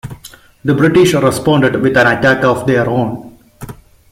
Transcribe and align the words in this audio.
The 0.65 0.73
British 0.73 1.13
responded 1.13 1.79
with 1.79 1.95
an 1.95 2.07
attack 2.17 2.43
of 2.43 2.65
their 2.65 2.89
own. 2.89 3.37